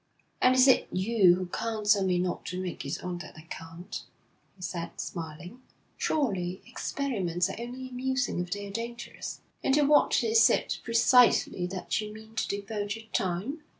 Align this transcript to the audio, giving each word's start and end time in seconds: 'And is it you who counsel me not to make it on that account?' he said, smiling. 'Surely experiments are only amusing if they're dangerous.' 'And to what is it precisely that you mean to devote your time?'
'And 0.41 0.55
is 0.55 0.67
it 0.67 0.87
you 0.91 1.35
who 1.35 1.45
counsel 1.45 2.03
me 2.03 2.17
not 2.17 2.43
to 2.47 2.59
make 2.59 2.83
it 2.87 3.03
on 3.03 3.19
that 3.19 3.37
account?' 3.37 4.01
he 4.55 4.63
said, 4.63 4.99
smiling. 4.99 5.61
'Surely 5.95 6.59
experiments 6.65 7.51
are 7.51 7.55
only 7.61 7.87
amusing 7.87 8.39
if 8.39 8.49
they're 8.49 8.71
dangerous.' 8.71 9.41
'And 9.63 9.75
to 9.75 9.83
what 9.83 10.23
is 10.23 10.49
it 10.49 10.79
precisely 10.83 11.67
that 11.67 12.01
you 12.01 12.11
mean 12.11 12.33
to 12.33 12.47
devote 12.47 12.95
your 12.95 13.05
time?' 13.13 13.61